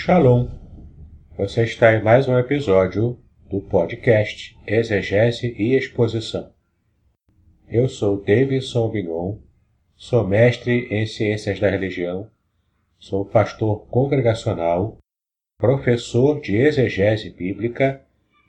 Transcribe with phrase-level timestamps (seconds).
[0.00, 0.46] Shalom!
[1.36, 3.18] Você está em mais um episódio
[3.50, 6.52] do podcast Exegese e Exposição.
[7.68, 9.38] Eu sou Davidson Vignon,
[9.96, 12.30] sou mestre em Ciências da Religião,
[12.96, 14.98] sou pastor congregacional,
[15.58, 18.00] professor de exegese bíblica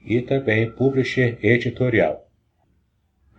[0.05, 2.29] e também publisher editorial.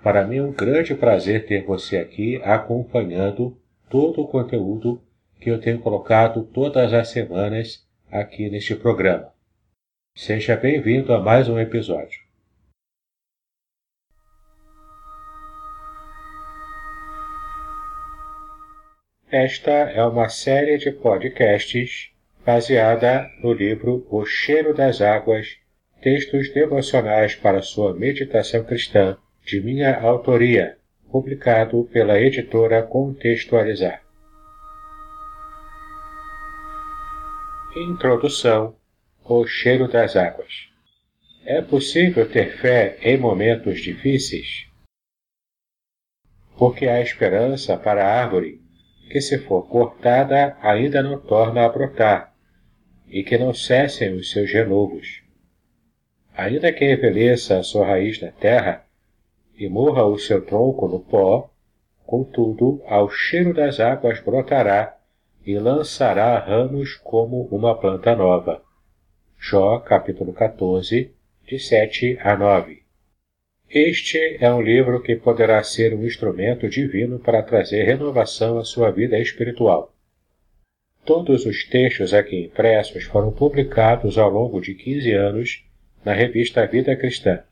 [0.02, 3.56] Para mim é um grande prazer ter você aqui acompanhando
[3.88, 5.00] todo o conteúdo
[5.40, 9.32] que eu tenho colocado todas as semanas aqui neste programa.
[10.16, 12.20] Seja bem-vindo a mais um episódio.
[19.30, 22.10] Esta é uma série de podcasts
[22.44, 25.56] baseada no livro O Cheiro das Águas
[26.02, 30.76] Textos Devocionais para Sua Meditação Cristã, de minha autoria,
[31.12, 34.02] publicado pela editora Contextualizar.
[37.76, 38.74] Introdução
[39.24, 40.68] O cheiro das águas.
[41.44, 44.66] É possível ter fé em momentos difíceis?
[46.58, 48.60] Porque há esperança para a árvore
[49.08, 52.34] que, se for cortada, ainda não torna a brotar,
[53.06, 55.22] e que não cessem os seus renovos.
[56.36, 58.84] Ainda que envelheça a sua raiz na terra
[59.54, 61.48] e morra o seu tronco no pó,
[62.04, 64.99] contudo, ao cheiro das águas brotará
[65.46, 68.62] e lançará ramos como uma planta nova.
[69.38, 71.12] Jó capítulo 14,
[71.46, 72.82] de 7 a 9.
[73.68, 78.90] Este é um livro que poderá ser um instrumento divino para trazer renovação à sua
[78.90, 79.94] vida espiritual.
[81.04, 85.64] Todos os textos aqui impressos foram publicados ao longo de 15 anos
[86.04, 87.42] na revista Vida Cristã.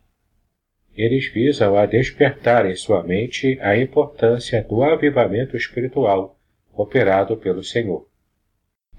[0.94, 6.37] Eles visam a despertar em sua mente a importância do avivamento espiritual
[6.78, 8.06] operado pelo Senhor.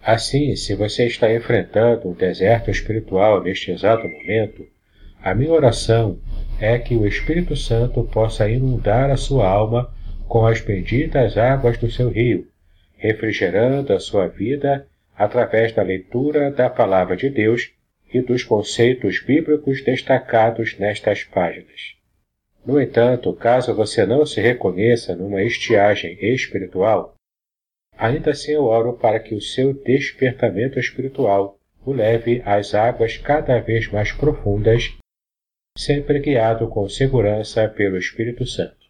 [0.04, 4.68] Assim, se você está enfrentando um deserto espiritual neste exato momento,
[5.22, 6.20] a minha oração
[6.60, 9.94] é que o Espírito Santo possa inundar a sua alma
[10.28, 12.48] com as benditas águas do seu rio,
[12.98, 14.86] refrigerando a sua vida
[15.16, 17.72] através da leitura da Palavra de Deus
[18.14, 21.96] e dos conceitos bíblicos destacados nestas páginas.
[22.66, 27.16] No entanto, caso você não se reconheça numa estiagem espiritual,
[28.00, 33.60] Ainda assim eu oro para que o seu despertamento espiritual o leve às águas cada
[33.60, 34.98] vez mais profundas,
[35.78, 38.88] sempre guiado com segurança pelo Espírito Santo.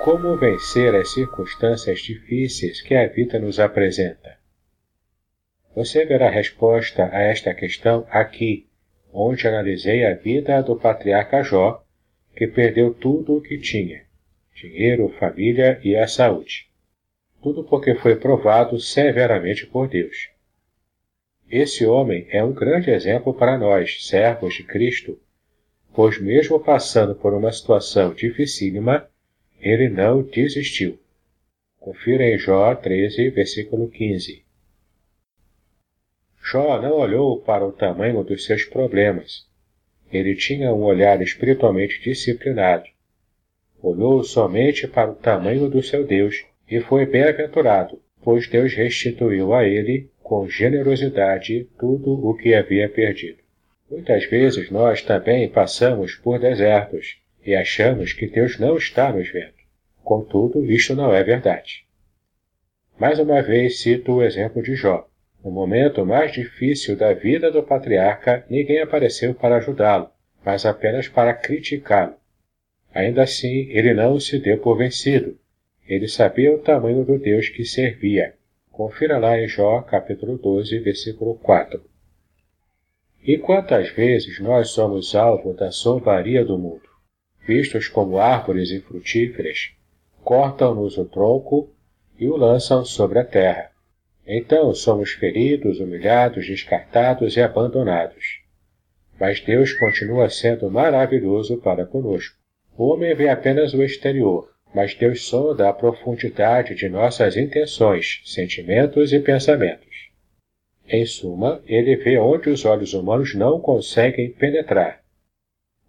[0.00, 4.36] Como vencer as circunstâncias difíceis que a vida nos apresenta?
[5.74, 8.68] Você verá a resposta a esta questão aqui,
[9.10, 11.82] onde analisei a vida do patriarca Jó,
[12.36, 14.03] que perdeu tudo o que tinha
[14.54, 16.68] dinheiro, família e a saúde.
[17.42, 20.30] Tudo porque foi provado severamente por Deus.
[21.50, 25.18] Esse homem é um grande exemplo para nós, servos de Cristo,
[25.92, 29.08] pois, mesmo passando por uma situação dificílima,
[29.60, 30.98] ele não desistiu.
[31.78, 34.42] Confira em Jó 13, versículo 15.
[36.42, 39.46] Jó não olhou para o tamanho dos seus problemas.
[40.12, 42.93] Ele tinha um olhar espiritualmente disciplinado
[43.84, 49.64] olhou somente para o tamanho do seu Deus e foi bem-aventurado, pois Deus restituiu a
[49.64, 53.38] ele, com generosidade, tudo o que havia perdido.
[53.90, 59.52] Muitas vezes nós também passamos por desertos e achamos que Deus não está nos vendo.
[60.02, 61.84] Contudo, isto não é verdade.
[62.98, 65.06] Mais uma vez cito o exemplo de Jó.
[65.44, 70.08] No momento mais difícil da vida do patriarca, ninguém apareceu para ajudá-lo,
[70.42, 72.14] mas apenas para criticá-lo.
[72.94, 75.36] Ainda assim, ele não se deu por vencido.
[75.86, 78.34] Ele sabia o tamanho do Deus que servia.
[78.70, 81.82] Confira lá em Jó, capítulo 12, versículo 4.
[83.24, 86.88] E quantas vezes nós somos alvo da zombaria do mundo?
[87.44, 89.72] Vistos como árvores infrutíferas,
[90.22, 91.74] cortam-nos o tronco
[92.18, 93.70] e o lançam sobre a terra.
[94.26, 98.40] Então somos feridos, humilhados, descartados e abandonados.
[99.18, 102.43] Mas Deus continua sendo maravilhoso para conosco.
[102.76, 109.12] O homem vê apenas o exterior, mas Deus sonda a profundidade de nossas intenções, sentimentos
[109.12, 110.10] e pensamentos.
[110.88, 115.02] Em suma, ele vê onde os olhos humanos não conseguem penetrar.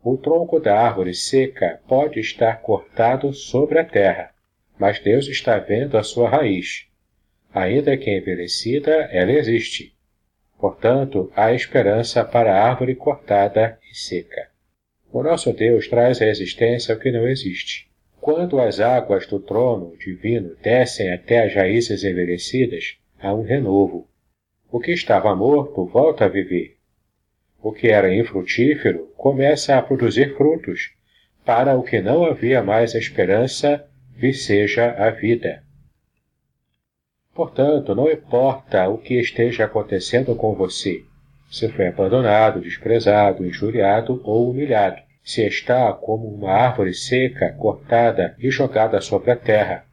[0.04, 4.30] O tronco da árvore seca pode estar cortado sobre a terra,
[4.78, 6.86] mas Deus está vendo a sua raiz.
[7.52, 9.96] Ainda que envelhecida, ela existe.
[10.60, 14.44] Portanto, há esperança para a árvore cortada e seca.
[15.17, 17.89] O nosso Deus traz à existência o que não existe.
[18.19, 24.09] Quando as águas do trono divino descem até as raízes envelhecidas, a um renovo.
[24.69, 26.75] O que estava morto volta a viver.
[27.63, 30.91] O que era infrutífero começa a produzir frutos,
[31.45, 35.63] para o que não havia mais esperança, viceja a vida.
[37.33, 41.06] Portanto, não importa o que esteja acontecendo com você,
[41.50, 48.51] se foi abandonado, desprezado, injuriado ou humilhado, se está como uma árvore seca, cortada e
[48.51, 49.86] jogada sobre a terra,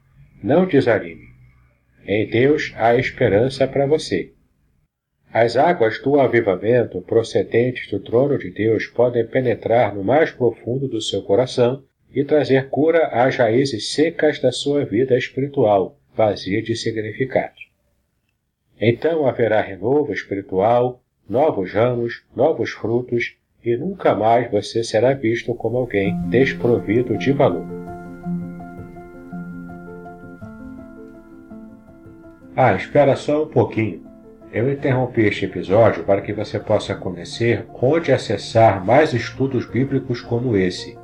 [0.43, 1.25] não desanime.
[2.05, 4.31] Em Deus há esperança para você.
[5.33, 11.01] As águas do avivamento procedentes do trono de Deus podem penetrar no mais profundo do
[11.01, 11.83] seu coração
[12.13, 17.55] e trazer cura às raízes secas da sua vida espiritual, vazia de significado.
[18.79, 25.77] Então haverá renovo espiritual, novos ramos, novos frutos, e nunca mais você será visto como
[25.77, 27.65] alguém desprovido de valor.
[32.55, 34.03] Ah, espera só um pouquinho.
[34.51, 40.55] Eu interrompi este episódio para que você possa conhecer onde acessar mais estudos bíblicos como
[40.55, 40.95] esse.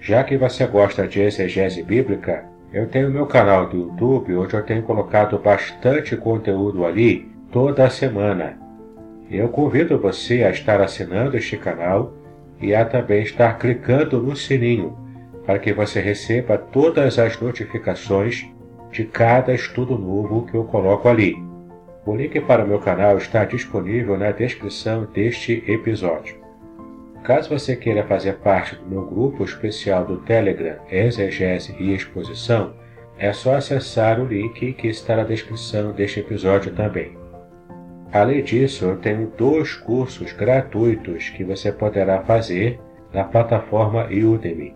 [0.00, 4.62] Já que você gosta de exegese bíblica, eu tenho meu canal do YouTube onde eu
[4.64, 8.61] tenho colocado bastante conteúdo ali toda semana.
[9.32, 12.12] Eu convido você a estar assinando este canal
[12.60, 14.94] e a também estar clicando no sininho
[15.46, 18.46] para que você receba todas as notificações
[18.90, 21.34] de cada estudo novo que eu coloco ali.
[22.04, 26.36] O link para o meu canal está disponível na descrição deste episódio.
[27.24, 32.74] Caso você queira fazer parte do meu grupo especial do Telegram Exegese e Exposição,
[33.16, 37.21] é só acessar o link que está na descrição deste episódio também.
[38.12, 42.78] Além disso, eu tenho dois cursos gratuitos que você poderá fazer
[43.12, 44.74] na plataforma Udemy.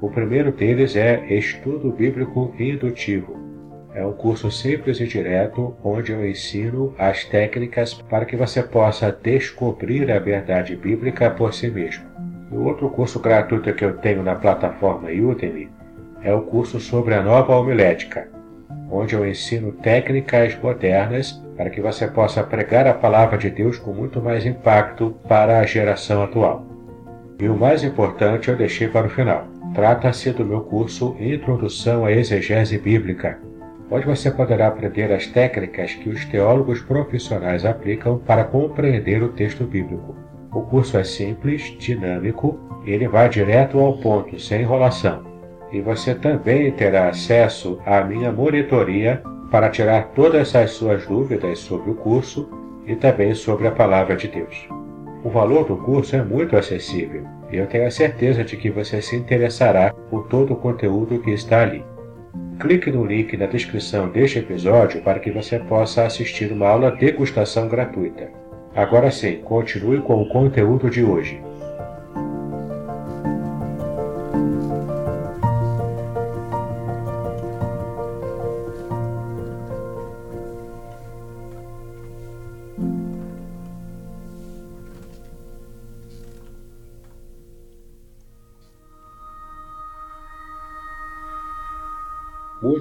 [0.00, 3.46] O primeiro deles é Estudo Bíblico Indutivo
[3.96, 9.10] é um curso simples e direto onde eu ensino as técnicas para que você possa
[9.10, 12.04] descobrir a verdade bíblica por si mesmo.
[12.52, 15.70] O outro curso gratuito que eu tenho na plataforma Udemy
[16.22, 18.28] é o curso sobre a nova homilética,
[18.90, 23.92] onde eu ensino técnicas modernas para que você possa pregar a palavra de Deus com
[23.92, 26.66] muito mais impacto para a geração atual.
[27.38, 29.46] E o mais importante eu deixei para o final.
[29.74, 33.38] Trata-se do meu curso Introdução à Exegese Bíblica,
[33.90, 39.64] onde você poderá aprender as técnicas que os teólogos profissionais aplicam para compreender o texto
[39.64, 40.14] bíblico.
[40.52, 45.24] O curso é simples, dinâmico, ele vai direto ao ponto, sem enrolação.
[45.72, 51.90] E você também terá acesso à minha monitoria para tirar todas as suas dúvidas sobre
[51.90, 52.48] o curso
[52.86, 54.68] e também sobre a palavra de Deus.
[55.24, 59.00] O valor do curso é muito acessível e eu tenho a certeza de que você
[59.00, 61.84] se interessará por todo o conteúdo que está ali.
[62.58, 67.68] Clique no link na descrição deste episódio para que você possa assistir uma aula degustação
[67.68, 68.30] gratuita.
[68.74, 71.40] Agora sim, continue com o conteúdo de hoje.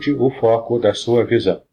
[0.06, 1.64] Mude o foco da sua visão.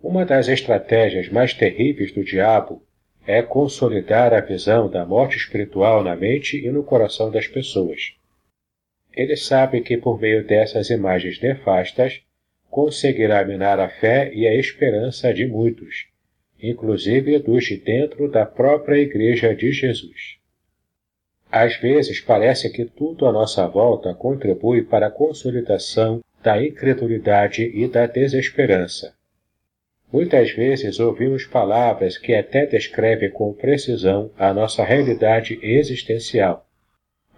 [0.00, 2.82] Uma das estratégias mais terríveis do diabo
[3.26, 8.14] é consolidar a visão da morte espiritual na mente e no coração das pessoas.
[9.14, 12.22] Ele sabe que por meio dessas imagens nefastas
[12.70, 16.06] conseguirá minar a fé e a esperança de muitos,
[16.60, 20.38] inclusive dos de dentro da própria Igreja de Jesus.
[21.50, 27.86] Às vezes parece que tudo à nossa volta contribui para a consolidação da incredulidade e
[27.86, 29.14] da desesperança.
[30.12, 36.66] Muitas vezes ouvimos palavras que até descrevem com precisão a nossa realidade existencial,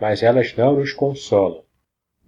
[0.00, 1.62] mas elas não nos consolam.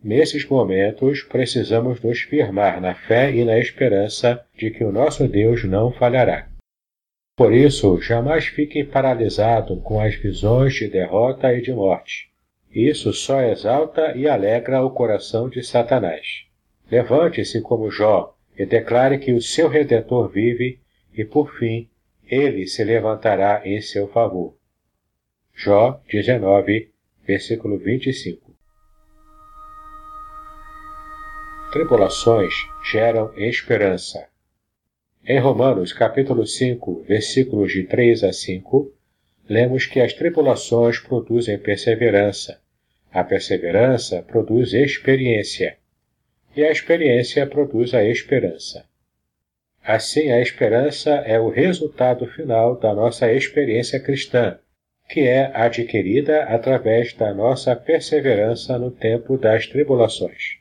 [0.05, 5.65] Nesses momentos, precisamos nos firmar na fé e na esperança de que o nosso Deus
[5.65, 6.47] não falhará.
[7.37, 12.31] Por isso, jamais fique paralisado com as visões de derrota e de morte.
[12.71, 16.46] Isso só exalta e alegra o coração de Satanás.
[16.91, 20.81] Levante-se como Jó e declare que o seu Redentor vive
[21.13, 21.89] e, por fim,
[22.29, 24.57] ele se levantará em seu favor.
[25.55, 26.91] Jó 19,
[27.27, 28.55] versículo 25.
[31.73, 34.29] Tribulações geram esperança.
[35.27, 38.93] Em Romanos capítulo 5, versículos de 3 a 5,
[39.49, 42.61] lemos que as tribulações produzem perseverança.
[43.13, 45.77] A perseverança produz experiência
[46.57, 48.87] e a experiência produz a esperança.
[49.85, 54.59] Assim, a esperança é o resultado final da nossa experiência cristã,
[55.09, 60.57] que é adquirida através da nossa perseverança no tempo das tribulações.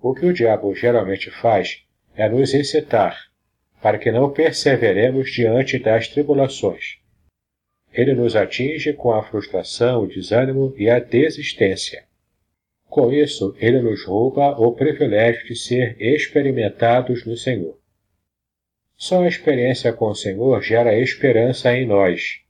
[0.00, 1.82] O que o diabo geralmente faz
[2.14, 3.18] é nos incitar,
[3.80, 6.98] para que não perseveremos diante das tribulações.
[7.92, 12.04] Ele nos atinge com a frustração, o desânimo e a desistência.
[12.92, 17.78] Com isso, ele nos rouba o privilégio de ser experimentados no Senhor.
[18.94, 22.42] Só a experiência com o Senhor gera esperança em nós.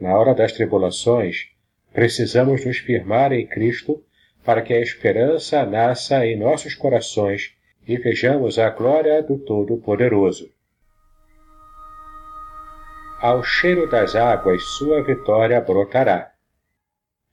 [0.00, 1.52] Na hora das tribulações,
[1.92, 4.02] precisamos nos firmar em Cristo
[4.44, 7.54] para que a esperança nasça em nossos corações
[7.86, 10.50] e vejamos a glória do Todo-Poderoso.
[13.20, 16.32] Ao cheiro das águas sua vitória brotará.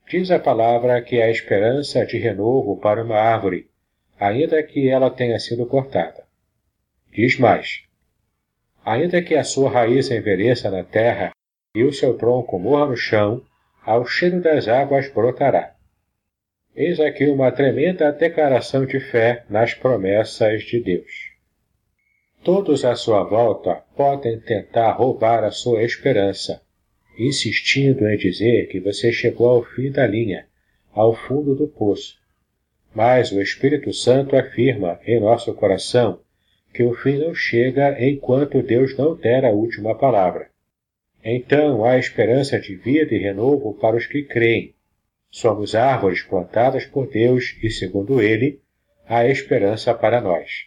[0.08, 3.68] Diz a palavra que há esperança de renovo para uma árvore,
[4.20, 6.24] ainda que ela tenha sido cortada.
[7.12, 7.82] Diz mais:
[8.84, 11.32] Ainda que a sua raiz envelheça na terra
[11.74, 13.42] e o seu tronco morra no chão,
[13.84, 15.74] ao cheiro das águas brotará.
[16.74, 21.32] Eis aqui uma tremenda declaração de fé nas promessas de Deus.
[22.44, 26.62] Todos à sua volta podem tentar roubar a sua esperança,
[27.18, 30.46] insistindo em dizer que você chegou ao fim da linha,
[30.92, 32.18] ao fundo do poço.
[32.94, 36.20] Mas o Espírito Santo afirma em nosso coração
[36.72, 40.50] que o fim não chega enquanto Deus não der a última palavra.
[41.24, 44.76] Então há esperança de vida e renovo para os que creem,
[45.30, 48.60] Somos árvores plantadas por Deus e, segundo Ele,
[49.06, 50.66] há esperança para nós.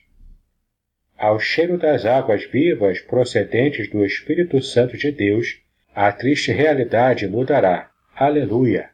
[1.18, 5.60] Ao cheiro das águas vivas procedentes do Espírito Santo de Deus,
[6.02, 7.90] a triste realidade mudará.
[8.16, 8.90] Aleluia!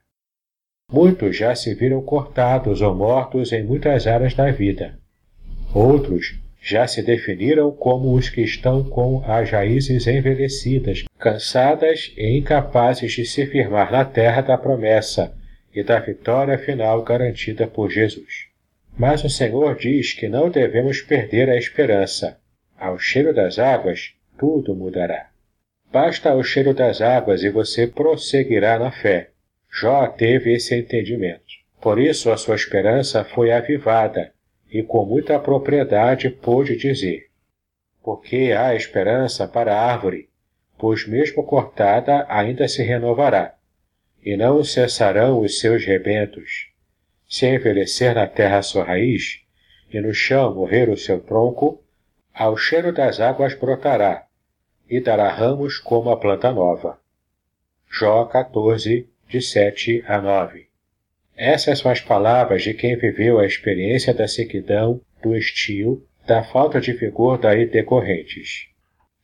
[0.91, 4.97] Muitos já se viram cortados ou mortos em muitas áreas da vida.
[5.71, 13.11] Outros já se definiram como os que estão com as raízes envelhecidas, cansadas e incapazes
[13.11, 15.31] de se firmar na terra da promessa,
[15.75, 18.47] e da vitória final garantida por Jesus.
[18.97, 22.39] Mas o Senhor diz que não devemos perder a esperança.
[22.75, 25.34] Ao cheiro das águas, tudo mudará.
[25.95, 29.29] Basta o cheiro das águas e você prosseguirá na fé.
[29.71, 31.45] Jó teve esse entendimento.
[31.79, 34.33] Por isso a sua esperança foi avivada
[34.69, 37.27] e com muita propriedade pôde dizer:
[38.03, 40.27] Porque há esperança para a árvore,
[40.77, 43.55] pois mesmo cortada ainda se renovará
[44.21, 46.73] e não cessarão os seus rebentos.
[47.25, 49.45] Se envelhecer na terra sua raiz,
[49.89, 51.81] e no chão morrer o seu tronco,
[52.33, 54.24] ao cheiro das águas brotará,
[54.89, 56.99] e dará ramos como a planta nova.
[57.89, 60.67] Jó 14, de 7 a 9.
[61.37, 66.79] Essas são as palavras de quem viveu a experiência da sequidão, do estio, da falta
[66.79, 68.67] de vigor daí decorrentes.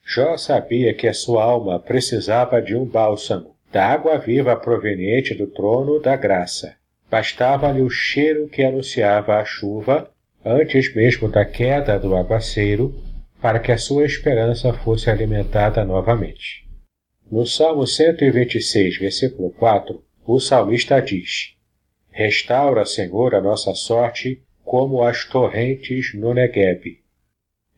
[0.05, 5.47] Jó sabia que a sua alma precisava de um bálsamo, da água viva proveniente do
[5.47, 6.75] trono da graça.
[7.09, 10.09] Bastava-lhe o cheiro que anunciava a chuva,
[10.43, 12.93] antes mesmo da queda do aguaceiro,
[13.41, 16.69] para que a sua esperança fosse alimentada novamente.
[17.29, 21.55] No Salmo 126, versículo 4, o salmista diz:
[22.11, 26.99] Restaura, Senhor, a nossa sorte como as torrentes no Negueb.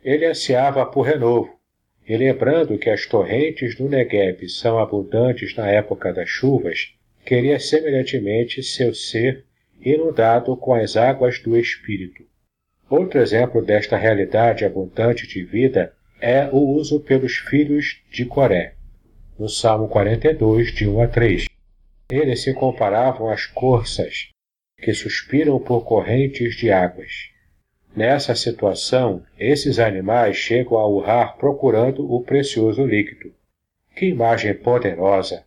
[0.03, 1.57] Ele ansiava por renovo,
[2.05, 6.93] e lembrando que as torrentes do Negueb são abundantes na época das chuvas,
[7.25, 9.45] queria semelhantemente seu ser
[9.79, 12.25] inundado com as águas do Espírito.
[12.95, 18.75] Outro exemplo desta realidade abundante de vida é o uso pelos filhos de Coré,
[19.35, 21.45] no Salmo 42, de 1 a 3.
[22.11, 24.29] Eles se comparavam às corças,
[24.77, 27.31] que suspiram por correntes de águas.
[27.95, 33.33] Nessa situação, esses animais chegam a urrar procurando o precioso líquido.
[33.95, 35.43] Que imagem poderosa!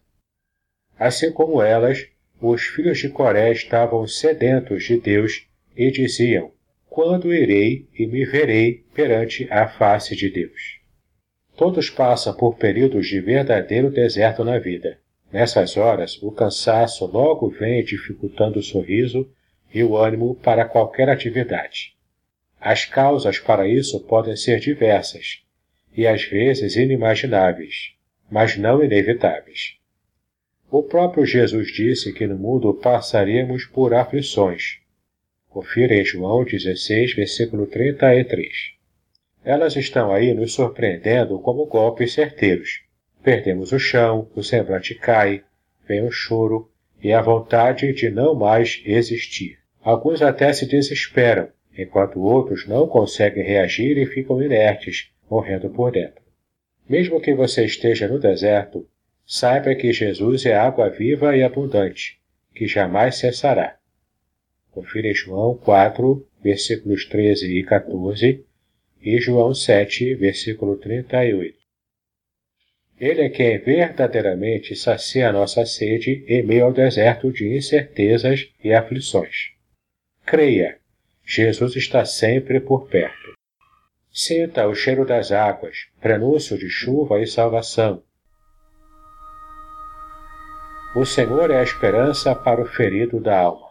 [0.98, 2.08] Assim como elas,
[2.40, 6.55] os filhos de Coré estavam sedentos de Deus e diziam:
[6.96, 10.80] Quando irei e me verei perante a face de Deus?
[11.54, 14.98] Todos passam por períodos de verdadeiro deserto na vida.
[15.30, 19.30] Nessas horas, o cansaço logo vem dificultando o sorriso
[19.74, 21.94] e o ânimo para qualquer atividade.
[22.58, 25.42] As causas para isso podem ser diversas
[25.94, 27.92] e às vezes inimagináveis,
[28.30, 29.76] mas não inevitáveis.
[30.70, 34.85] O próprio Jesus disse que no mundo passaríamos por aflições.
[35.56, 38.74] Confira em João 16, versículo 33.
[39.42, 42.82] Elas estão aí nos surpreendendo como golpes certeiros.
[43.22, 45.42] Perdemos o chão, o semblante cai,
[45.88, 46.70] vem o choro
[47.02, 49.58] e a vontade de não mais existir.
[49.82, 56.22] Alguns até se desesperam, enquanto outros não conseguem reagir e ficam inertes, morrendo por dentro.
[56.86, 58.86] Mesmo que você esteja no deserto,
[59.24, 62.20] saiba que Jesus é água viva e abundante,
[62.54, 63.78] que jamais cessará.
[64.76, 68.44] Confira João 4, versículos 13 e 14
[69.00, 71.56] e João 7, versículo 38.
[73.00, 78.74] Ele é quem verdadeiramente sacia a nossa sede em meio ao deserto de incertezas e
[78.74, 79.54] aflições.
[80.26, 80.76] Creia,
[81.24, 83.32] Jesus está sempre por perto.
[84.12, 88.02] Sinta o cheiro das águas, prenúncio de chuva e salvação.
[90.94, 93.65] O Senhor é a esperança para o ferido da alma.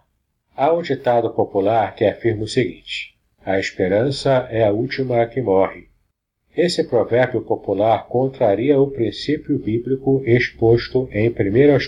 [0.57, 3.13] Há um ditado popular que afirma o seguinte:
[3.45, 5.89] a esperança é a última que morre.
[6.55, 11.33] Esse provérbio popular contraria o princípio bíblico exposto em 1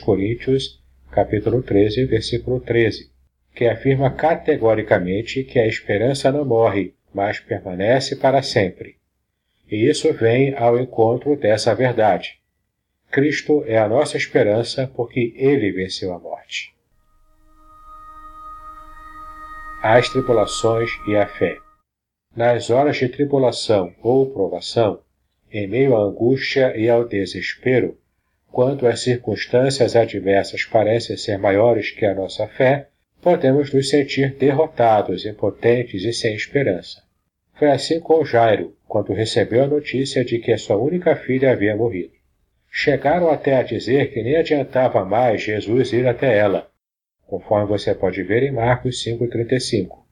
[0.03, 3.09] Coríntios, capítulo 13, versículo 13,
[3.55, 8.97] que afirma categoricamente que a esperança não morre, mas permanece para sempre.
[9.71, 12.41] E isso vem ao encontro dessa verdade.
[13.09, 16.75] Cristo é a nossa esperança porque ele venceu a morte.
[19.89, 21.56] As tribulações e a fé.
[22.36, 25.00] Nas horas de tribulação ou provação,
[25.50, 27.98] em meio à angústia e ao desespero,
[28.51, 32.89] quando as circunstâncias adversas parecem ser maiores que a nossa fé,
[33.22, 37.01] podemos nos sentir derrotados, impotentes e sem esperança.
[37.58, 42.12] Foi assim com Jairo, quando recebeu a notícia de que sua única filha havia morrido.
[42.70, 46.70] Chegaram até a dizer que nem adiantava mais Jesus ir até ela,
[47.27, 50.05] conforme você pode ver em Marcos 5,35.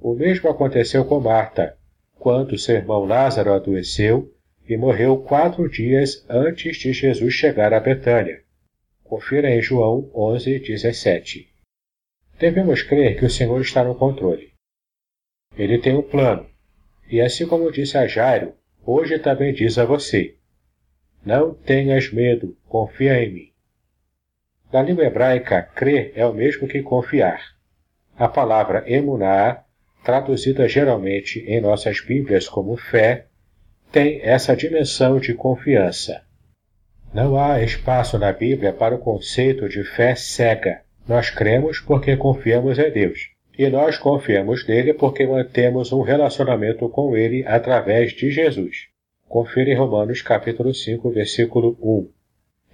[0.00, 1.76] O mesmo aconteceu com Marta,
[2.18, 4.32] quando seu irmão Lázaro adoeceu
[4.68, 8.42] e morreu quatro dias antes de Jesus chegar a Betânia.
[9.02, 11.48] Confira em João 11, 17.
[12.38, 14.52] Devemos crer que o Senhor está no controle.
[15.56, 16.46] Ele tem um plano,
[17.10, 18.52] e assim como disse a Jairo,
[18.84, 20.36] hoje também diz a você:
[21.24, 23.52] Não tenhas medo, confia em mim.
[24.72, 27.40] Na língua hebraica, crer é o mesmo que confiar.
[28.18, 29.62] A palavra emuná,
[30.04, 33.26] traduzida geralmente em nossas Bíblias como fé,
[33.90, 36.22] tem essa dimensão de confiança.
[37.14, 40.82] Não há espaço na Bíblia para o conceito de fé cega.
[41.08, 43.30] Nós cremos porque confiamos em Deus.
[43.56, 48.88] E nós confiamos nele porque mantemos um relacionamento com ele através de Jesus.
[49.26, 52.17] Confira em Romanos capítulo 5, versículo 1.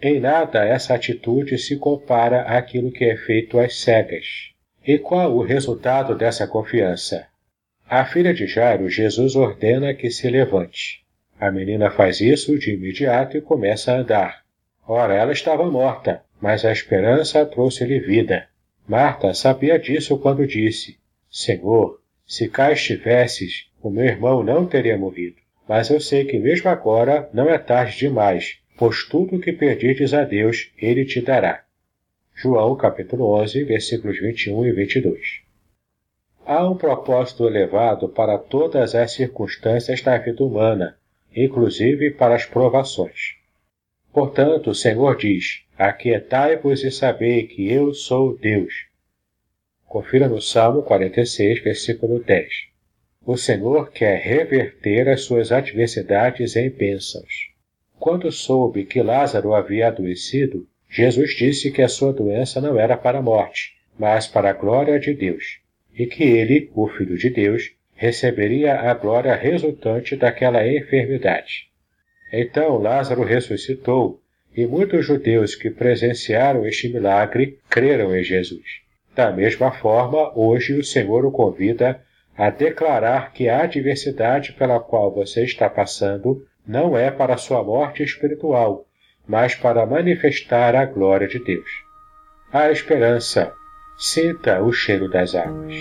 [0.03, 4.53] Em nada essa atitude se compara àquilo que é feito às cegas.
[4.87, 7.27] E qual o resultado dessa confiança?
[7.89, 11.05] A filha de Jairo, Jesus ordena que se levante.
[11.39, 14.43] A menina faz isso de imediato e começa a andar.
[14.87, 18.47] Ora, ela estava morta, mas a esperança trouxe-lhe vida.
[18.87, 20.99] Marta sabia disso quando disse:
[21.31, 25.37] Senhor, se cá estivesses, o meu irmão não teria morrido.
[25.69, 30.13] Mas eu sei que mesmo agora não é tarde demais, pois tudo o que perdides
[30.13, 31.65] a Deus, ele te dará.
[32.35, 35.43] João capítulo 11, versículos 21 e 22.
[36.45, 40.99] Há um propósito elevado para todas as circunstâncias da vida humana,
[41.35, 43.37] inclusive para as provações.
[44.13, 48.87] Portanto, o Senhor diz: Aquietai-vos e sabei que eu sou Deus.
[49.87, 52.49] Confira no Salmo 46, versículo 10.
[53.25, 57.54] O Senhor quer reverter as suas adversidades em bênçãos.
[58.05, 63.21] Quando soube que Lázaro havia adoecido, Jesus disse que a sua doença não era para
[63.21, 65.63] a morte, mas para a glória de Deus,
[65.99, 71.71] e que ele, o Filho de Deus, receberia a glória resultante daquela enfermidade.
[72.31, 74.21] Então Lázaro ressuscitou
[74.55, 78.83] e muitos judeus que presenciaram este milagre creram em Jesus.
[79.15, 82.03] Da mesma forma, hoje o Senhor o convida
[82.37, 88.03] a declarar que a adversidade pela qual você está passando não é para sua morte
[88.03, 88.87] espiritual,
[89.27, 91.85] mas para manifestar a glória de Deus.
[92.53, 93.53] A esperança.
[93.97, 95.75] Sinta o cheiro das águas.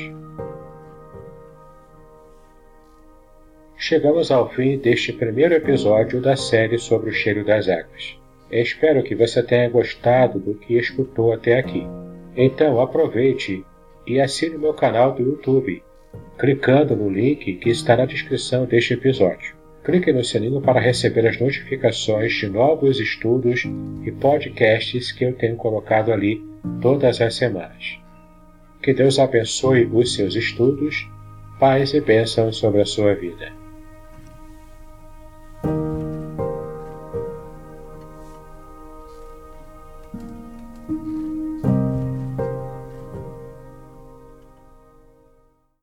[3.75, 8.17] Chegamos ao fim deste primeiro episódio da série sobre o cheiro das águas.
[8.51, 11.85] Espero que você tenha gostado do que escutou até aqui.
[12.35, 13.65] Então aproveite
[14.05, 15.83] e assine meu canal do YouTube,
[16.37, 19.62] clicando no link que está na descrição deste episódio.
[19.83, 23.63] Clique no sininho para receber as notificações de novos estudos
[24.05, 26.41] e podcasts que eu tenho colocado ali
[26.81, 27.97] todas as semanas.
[28.81, 31.07] Que Deus abençoe os seus estudos,
[31.59, 33.62] paz e bênção sobre a sua vida.